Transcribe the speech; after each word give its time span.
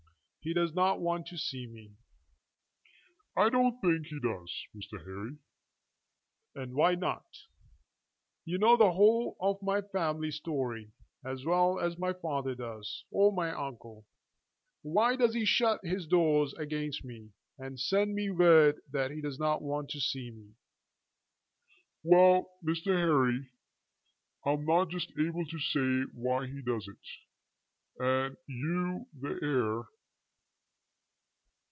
He 0.43 0.55
does 0.55 0.73
not 0.73 0.99
want 0.99 1.27
to 1.27 1.37
see 1.37 1.67
me." 1.67 1.91
"I 3.37 3.49
don't 3.49 3.79
think 3.79 4.07
he 4.07 4.19
does, 4.19 4.51
Mr. 4.75 4.97
Harry." 5.05 5.37
"And 6.55 6.73
why 6.73 6.95
not? 6.95 7.27
You 8.43 8.57
know 8.57 8.75
the 8.75 8.93
whole 8.93 9.37
of 9.39 9.61
my 9.61 9.81
family 9.81 10.31
story 10.31 10.89
as 11.23 11.45
well 11.45 11.79
as 11.79 11.99
my 11.99 12.13
father 12.13 12.55
does, 12.55 13.05
or 13.11 13.31
my 13.31 13.51
uncle. 13.51 14.07
Why 14.81 15.15
does 15.15 15.35
he 15.35 15.45
shut 15.45 15.85
his 15.85 16.07
doors 16.07 16.55
against 16.55 17.05
me, 17.05 17.33
and 17.59 17.79
send 17.79 18.15
me 18.15 18.31
word 18.31 18.81
that 18.91 19.11
he 19.11 19.21
does 19.21 19.37
not 19.37 19.61
want 19.61 19.89
to 19.89 19.99
see 20.01 20.31
me?" 20.31 20.55
"Well 22.01 22.49
Mr. 22.65 22.97
Harry, 22.97 23.47
I'm 24.43 24.65
not 24.65 24.89
just 24.89 25.11
able 25.19 25.45
to 25.45 25.59
say 25.59 26.09
why 26.15 26.47
he 26.47 26.63
does 26.63 26.87
it, 26.87 28.01
and 28.03 28.37
you 28.47 29.05
the 29.19 29.37
heir. 29.43 29.85